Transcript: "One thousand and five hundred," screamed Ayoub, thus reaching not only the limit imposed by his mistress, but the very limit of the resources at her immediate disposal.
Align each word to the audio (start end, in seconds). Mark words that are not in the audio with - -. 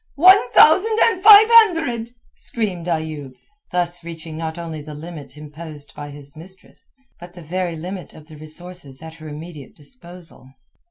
"One 0.15 0.49
thousand 0.53 0.97
and 1.03 1.21
five 1.21 1.45
hundred," 1.47 2.09
screamed 2.35 2.87
Ayoub, 2.87 3.33
thus 3.71 4.03
reaching 4.03 4.35
not 4.35 4.57
only 4.57 4.81
the 4.81 4.95
limit 4.95 5.37
imposed 5.37 5.93
by 5.93 6.09
his 6.09 6.35
mistress, 6.35 6.91
but 7.19 7.35
the 7.35 7.43
very 7.43 7.75
limit 7.75 8.13
of 8.15 8.25
the 8.25 8.35
resources 8.37 9.03
at 9.03 9.13
her 9.13 9.29
immediate 9.29 9.75
disposal. 9.75 10.55